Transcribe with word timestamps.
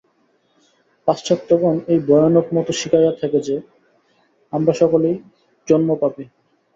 পাশ্চাত্যগণ 1.07 1.75
এই 1.87 1.99
ভয়ানক 2.07 2.45
মত 2.53 2.67
শিখাইয়া 2.71 3.13
থাকে 3.21 3.39
যে, 3.47 3.55
আমরা 4.53 4.73
সকলেই 4.73 5.15
জন্মপাপী। 5.67 6.25